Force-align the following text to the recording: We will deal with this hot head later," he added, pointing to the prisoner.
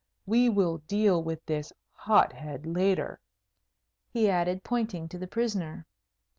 We 0.25 0.49
will 0.49 0.79
deal 0.87 1.21
with 1.23 1.45
this 1.45 1.71
hot 1.91 2.33
head 2.33 2.65
later," 2.65 3.19
he 4.09 4.31
added, 4.31 4.63
pointing 4.63 5.07
to 5.09 5.19
the 5.19 5.27
prisoner. 5.27 5.85